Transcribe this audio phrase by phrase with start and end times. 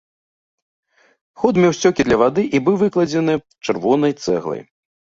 [1.43, 3.33] Ход меў сцёкі для вады і быў выкладзены
[3.65, 4.69] чырвонай цэглай.